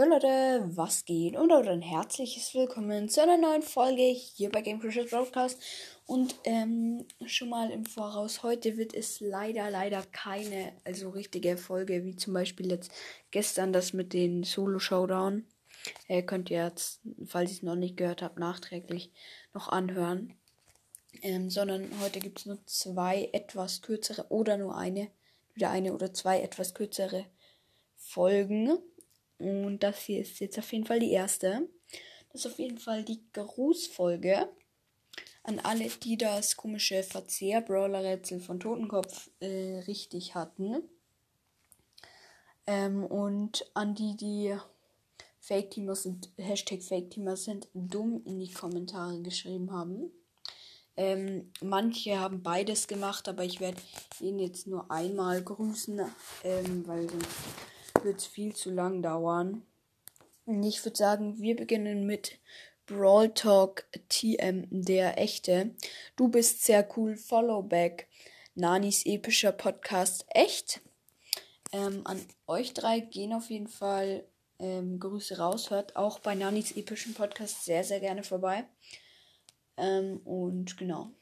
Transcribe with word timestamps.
Jo 0.00 0.06
Leute, 0.06 0.62
was 0.78 1.04
geht? 1.04 1.36
Und 1.36 1.52
ein 1.52 1.82
herzliches 1.82 2.54
Willkommen 2.54 3.10
zu 3.10 3.22
einer 3.22 3.36
neuen 3.36 3.60
Folge 3.60 4.00
hier 4.00 4.48
bei 4.48 4.62
Game 4.62 4.80
Crushers 4.80 5.10
Broadcast. 5.10 5.62
Und 6.06 6.36
ähm, 6.44 7.04
schon 7.26 7.50
mal 7.50 7.70
im 7.70 7.84
Voraus, 7.84 8.42
heute 8.42 8.78
wird 8.78 8.94
es 8.94 9.20
leider, 9.20 9.68
leider 9.68 10.02
keine, 10.10 10.72
also 10.84 11.10
richtige 11.10 11.58
Folge, 11.58 12.02
wie 12.06 12.16
zum 12.16 12.32
Beispiel 12.32 12.70
jetzt 12.70 12.90
gestern 13.30 13.74
das 13.74 13.92
mit 13.92 14.14
den 14.14 14.42
Solo-Showdown. 14.42 15.44
Äh, 16.08 16.22
könnt 16.22 16.50
ihr 16.50 16.64
jetzt, 16.64 17.02
falls 17.26 17.50
ihr 17.50 17.56
es 17.56 17.62
noch 17.62 17.76
nicht 17.76 17.98
gehört 17.98 18.22
habt, 18.22 18.38
nachträglich 18.38 19.12
noch 19.52 19.68
anhören. 19.68 20.32
Ähm, 21.20 21.50
sondern 21.50 21.90
heute 22.00 22.20
gibt 22.20 22.38
es 22.38 22.46
nur 22.46 22.64
zwei 22.64 23.28
etwas 23.34 23.82
kürzere 23.82 24.24
oder 24.30 24.56
nur 24.56 24.78
eine, 24.78 25.10
wieder 25.52 25.68
eine 25.68 25.92
oder 25.92 26.14
zwei 26.14 26.40
etwas 26.40 26.72
kürzere 26.72 27.26
Folgen. 27.96 28.78
Und 29.40 29.80
das 29.80 29.98
hier 30.02 30.20
ist 30.20 30.38
jetzt 30.40 30.58
auf 30.58 30.72
jeden 30.72 30.86
Fall 30.86 31.00
die 31.00 31.12
erste. 31.12 31.68
Das 32.32 32.44
ist 32.44 32.52
auf 32.52 32.58
jeden 32.58 32.78
Fall 32.78 33.04
die 33.04 33.20
Grußfolge 33.32 34.48
an 35.42 35.58
alle, 35.60 35.88
die 35.88 36.16
das 36.16 36.56
komische 36.56 37.02
Verzehr-Brawler-Rätsel 37.02 38.40
von 38.40 38.60
Totenkopf 38.60 39.30
äh, 39.40 39.78
richtig 39.86 40.34
hatten. 40.34 40.82
Ähm, 42.66 43.04
und 43.04 43.64
an 43.74 43.94
die, 43.94 44.16
die 44.16 44.56
Fake-Teamer 45.40 45.96
sind, 45.96 46.30
Hashtag 46.36 46.82
Fake-Teamer 46.82 47.36
sind, 47.36 47.68
dumm 47.72 48.22
in 48.24 48.38
die 48.38 48.52
Kommentare 48.52 49.20
geschrieben 49.22 49.72
haben. 49.72 50.10
Ähm, 50.96 51.50
manche 51.62 52.20
haben 52.20 52.42
beides 52.42 52.86
gemacht, 52.86 53.26
aber 53.28 53.44
ich 53.44 53.60
werde 53.60 53.80
ihn 54.20 54.38
jetzt 54.38 54.66
nur 54.66 54.90
einmal 54.90 55.42
grüßen, 55.42 56.00
ähm, 56.44 56.86
weil 56.86 57.08
sonst 57.08 57.26
wird 58.04 58.18
es 58.18 58.26
viel 58.26 58.54
zu 58.54 58.70
lang 58.70 59.02
dauern. 59.02 59.62
Ich 60.46 60.84
würde 60.84 60.96
sagen, 60.96 61.40
wir 61.40 61.56
beginnen 61.56 62.06
mit 62.06 62.38
Brawl 62.86 63.32
Talk 63.34 63.86
TM, 64.08 64.66
der 64.70 65.18
echte. 65.18 65.74
Du 66.16 66.28
bist 66.28 66.64
sehr 66.64 66.88
cool, 66.96 67.16
Followback. 67.16 68.08
Nanis 68.54 69.06
epischer 69.06 69.52
Podcast, 69.52 70.26
echt. 70.30 70.80
Ähm, 71.72 72.02
an 72.04 72.20
euch 72.48 72.74
drei 72.74 73.00
gehen 73.00 73.32
auf 73.32 73.48
jeden 73.48 73.68
Fall 73.68 74.24
ähm, 74.58 74.98
Grüße 74.98 75.38
raus. 75.38 75.70
Hört 75.70 75.94
auch 75.96 76.18
bei 76.18 76.34
Nanis 76.34 76.72
epischen 76.72 77.14
Podcast 77.14 77.64
sehr, 77.64 77.84
sehr 77.84 78.00
gerne 78.00 78.24
vorbei. 78.24 78.64
Ähm, 79.76 80.18
und 80.24 80.76
genau. 80.76 81.12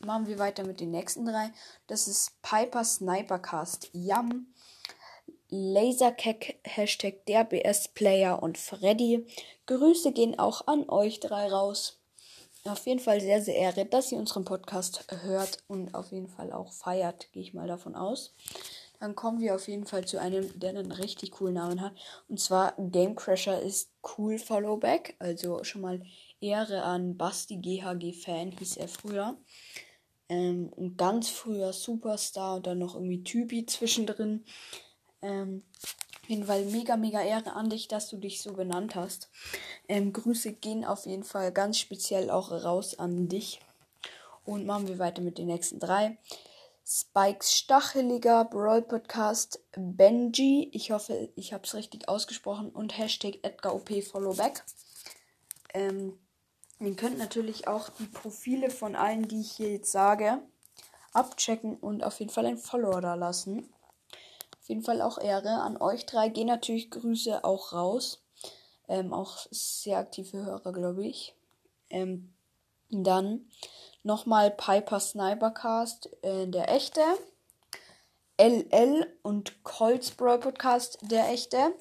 Machen 0.00 0.26
wir 0.26 0.38
weiter 0.38 0.64
mit 0.64 0.80
den 0.80 0.90
nächsten 0.90 1.24
drei. 1.24 1.50
Das 1.86 2.06
ist 2.06 2.40
Piper 2.42 2.84
Snipercast. 2.84 3.90
Yam. 3.92 4.52
Lasercack, 5.50 6.56
Hashtag 6.64 7.24
der 7.26 7.44
BS-Player 7.44 8.42
und 8.42 8.58
Freddy. 8.58 9.26
Grüße 9.66 10.12
gehen 10.12 10.38
auch 10.38 10.66
an 10.66 10.88
euch 10.88 11.20
drei 11.20 11.48
raus. 11.48 11.98
Auf 12.64 12.86
jeden 12.86 13.00
Fall 13.00 13.20
sehr, 13.20 13.40
sehr 13.40 13.54
ehre, 13.54 13.86
dass 13.86 14.12
ihr 14.12 14.18
unseren 14.18 14.44
Podcast 14.44 15.06
hört 15.22 15.58
und 15.68 15.94
auf 15.94 16.12
jeden 16.12 16.28
Fall 16.28 16.52
auch 16.52 16.72
feiert, 16.72 17.32
gehe 17.32 17.42
ich 17.42 17.54
mal 17.54 17.66
davon 17.66 17.94
aus. 17.94 18.34
Dann 19.00 19.14
kommen 19.14 19.40
wir 19.40 19.54
auf 19.54 19.68
jeden 19.68 19.86
Fall 19.86 20.04
zu 20.04 20.20
einem, 20.20 20.58
der 20.58 20.70
einen 20.70 20.92
richtig 20.92 21.30
coolen 21.30 21.54
Namen 21.54 21.80
hat. 21.80 21.92
Und 22.28 22.40
zwar 22.40 22.74
Game 22.76 23.14
Crasher 23.14 23.62
ist 23.62 23.90
cool 24.18 24.38
Followback. 24.38 25.16
Also 25.18 25.62
schon 25.64 25.82
mal 25.82 26.02
Ehre 26.40 26.82
an 26.82 27.16
Basti 27.16 27.56
GHG 27.56 28.12
Fan, 28.12 28.50
hieß 28.50 28.76
er 28.76 28.88
früher. 28.88 29.38
Ähm, 30.28 30.70
und 30.74 30.98
ganz 30.98 31.30
früher 31.30 31.72
Superstar 31.72 32.56
und 32.56 32.66
dann 32.66 32.78
noch 32.78 32.94
irgendwie 32.94 33.22
Typi 33.22 33.64
zwischendrin. 33.64 34.44
Ähm, 35.22 35.64
auf 36.28 36.28
jeden 36.28 36.44
Fall 36.44 36.66
mega, 36.66 36.98
mega 36.98 37.22
Ehre 37.22 37.54
an 37.54 37.70
dich, 37.70 37.88
dass 37.88 38.10
du 38.10 38.18
dich 38.18 38.42
so 38.42 38.52
benannt 38.52 38.94
hast. 38.94 39.30
Ähm, 39.88 40.12
Grüße 40.12 40.52
gehen 40.52 40.84
auf 40.84 41.06
jeden 41.06 41.24
Fall 41.24 41.52
ganz 41.52 41.78
speziell 41.78 42.30
auch 42.30 42.50
raus 42.52 42.98
an 42.98 43.28
dich. 43.28 43.60
Und 44.44 44.66
machen 44.66 44.88
wir 44.88 44.98
weiter 44.98 45.22
mit 45.22 45.38
den 45.38 45.46
nächsten 45.46 45.78
drei. 45.78 46.18
Spikes 46.86 47.54
Stacheliger 47.54 48.44
Brawl 48.44 48.82
Podcast 48.82 49.60
Benji. 49.74 50.70
Ich 50.72 50.90
hoffe, 50.90 51.30
ich 51.34 51.54
habe 51.54 51.64
es 51.64 51.74
richtig 51.74 52.08
ausgesprochen. 52.08 52.68
Und 52.70 52.98
Hashtag 52.98 53.38
EdgarOP 53.42 54.02
Followback. 54.02 54.64
Ähm, 55.72 56.18
ihr 56.78 56.94
könnt 56.94 57.16
natürlich 57.16 57.68
auch 57.68 57.88
die 57.88 58.06
Profile 58.06 58.68
von 58.68 58.96
allen, 58.96 59.28
die 59.28 59.40
ich 59.40 59.52
hier 59.52 59.72
jetzt 59.72 59.92
sage, 59.92 60.42
abchecken 61.14 61.76
und 61.76 62.04
auf 62.04 62.20
jeden 62.20 62.32
Fall 62.32 62.44
ein 62.44 62.58
Follower 62.58 63.00
da 63.00 63.14
lassen 63.14 63.72
jeden 64.68 64.82
Fall 64.82 65.02
auch 65.02 65.18
Ehre. 65.18 65.62
An 65.62 65.76
euch 65.76 66.06
drei 66.06 66.28
gehen 66.28 66.46
natürlich 66.46 66.90
Grüße 66.90 67.44
auch 67.44 67.72
raus. 67.72 68.22
Ähm, 68.88 69.12
auch 69.12 69.46
sehr 69.50 69.98
aktive 69.98 70.44
Hörer, 70.44 70.72
glaube 70.72 71.06
ich. 71.06 71.34
Ähm, 71.90 72.34
dann 72.90 73.50
nochmal 74.02 74.50
Piper 74.50 75.00
Snipercast, 75.00 76.08
äh, 76.22 76.46
der 76.46 76.70
echte. 76.74 77.02
LL 78.40 79.06
und 79.22 79.64
Colts 79.64 80.12
Brawl 80.12 80.38
Podcast, 80.38 80.98
der 81.02 81.28
echte. 81.28 81.74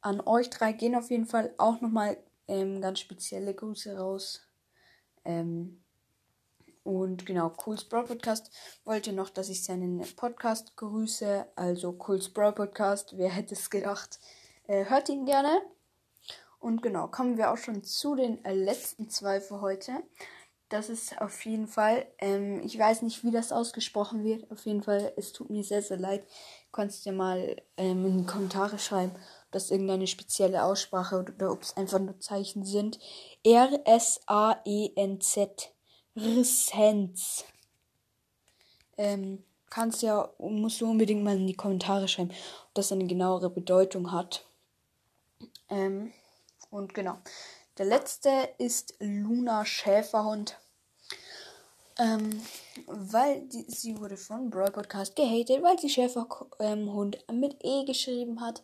An 0.00 0.20
euch 0.22 0.48
drei 0.48 0.72
gehen 0.72 0.96
auf 0.96 1.10
jeden 1.10 1.26
Fall 1.26 1.54
auch 1.58 1.80
nochmal 1.80 2.16
ähm, 2.48 2.80
ganz 2.80 3.00
spezielle 3.00 3.54
Grüße 3.54 3.96
raus. 3.98 4.40
Ähm, 5.24 5.84
und 6.82 7.26
genau, 7.26 7.50
Cools 7.50 7.84
Brawl 7.84 8.04
Podcast 8.04 8.50
wollte 8.84 9.12
noch, 9.12 9.30
dass 9.30 9.48
ich 9.48 9.62
seinen 9.62 10.00
Podcast 10.16 10.76
grüße. 10.76 11.46
Also 11.54 11.92
Cools 11.92 12.30
Brawl 12.30 12.52
Podcast, 12.52 13.18
wer 13.18 13.30
hätte 13.30 13.54
es 13.54 13.70
gedacht? 13.70 14.18
Äh, 14.66 14.86
hört 14.86 15.08
ihn 15.08 15.26
gerne. 15.26 15.60
Und 16.58 16.82
genau, 16.82 17.08
kommen 17.08 17.36
wir 17.36 17.50
auch 17.52 17.56
schon 17.56 17.82
zu 17.84 18.14
den 18.14 18.44
äh, 18.44 18.54
letzten 18.54 19.08
zwei 19.10 19.40
für 19.40 19.60
heute. 19.60 19.92
Das 20.68 20.88
ist 20.88 21.20
auf 21.20 21.44
jeden 21.44 21.66
Fall, 21.66 22.06
ähm, 22.18 22.62
ich 22.64 22.78
weiß 22.78 23.02
nicht, 23.02 23.24
wie 23.24 23.32
das 23.32 23.50
ausgesprochen 23.50 24.22
wird. 24.24 24.48
Auf 24.52 24.64
jeden 24.66 24.82
Fall, 24.84 25.12
es 25.16 25.32
tut 25.32 25.50
mir 25.50 25.64
sehr, 25.64 25.82
sehr 25.82 25.96
leid. 25.96 26.24
Kannst 26.70 27.04
du 27.04 27.12
mal 27.12 27.56
ähm, 27.76 28.06
in 28.06 28.18
die 28.18 28.26
Kommentare 28.26 28.78
schreiben, 28.78 29.12
ob 29.16 29.52
das 29.52 29.70
irgendeine 29.72 30.06
spezielle 30.06 30.62
Aussprache 30.62 31.18
oder, 31.18 31.34
oder 31.34 31.50
ob 31.50 31.62
es 31.62 31.76
einfach 31.76 31.98
nur 31.98 32.20
Zeichen 32.20 32.64
sind. 32.64 33.00
R-S-A-E-N-Z. 33.42 34.20
Ressenz. 36.16 37.44
Ähm, 38.96 39.44
kannst 39.70 40.02
ja, 40.02 40.28
musst 40.38 40.80
du 40.80 40.90
unbedingt 40.90 41.22
mal 41.22 41.36
in 41.36 41.46
die 41.46 41.54
Kommentare 41.54 42.08
schreiben, 42.08 42.30
ob 42.30 42.74
das 42.74 42.92
eine 42.92 43.06
genauere 43.06 43.50
Bedeutung 43.50 44.12
hat. 44.12 44.44
Ähm, 45.68 46.12
und 46.70 46.94
genau. 46.94 47.18
Der 47.78 47.86
letzte 47.86 48.30
ist 48.58 48.94
Luna 48.98 49.64
Schäferhund. 49.64 50.58
Ähm, 51.98 52.40
weil 52.86 53.42
die, 53.48 53.62
sie 53.68 53.98
wurde 53.98 54.16
von 54.16 54.50
Brawl 54.50 54.70
Podcast 54.70 55.16
gehatet, 55.16 55.62
weil 55.62 55.78
sie 55.78 55.90
Schäferhund 55.90 57.18
ähm, 57.28 57.40
mit 57.40 57.56
E 57.62 57.84
geschrieben 57.84 58.40
hat. 58.40 58.62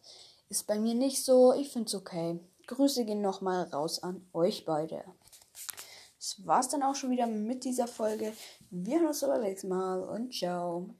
Ist 0.48 0.66
bei 0.66 0.78
mir 0.78 0.94
nicht 0.94 1.24
so. 1.24 1.52
Ich 1.52 1.70
find's 1.70 1.94
okay. 1.94 2.40
Grüße 2.66 3.04
gehen 3.04 3.20
nochmal 3.20 3.64
raus 3.64 4.02
an 4.02 4.26
euch 4.32 4.64
beide. 4.64 5.04
Das 6.36 6.47
war's 6.47 6.69
dann 6.69 6.82
auch 6.82 6.94
schon 6.94 7.10
wieder 7.10 7.26
mit 7.26 7.64
dieser 7.64 7.86
Folge. 7.86 8.32
Wir 8.70 8.98
hören 8.98 9.08
uns 9.08 9.24
aber 9.24 9.38
nächstes 9.38 9.69
Mal 9.69 10.02
und 10.02 10.34
ciao. 10.34 10.94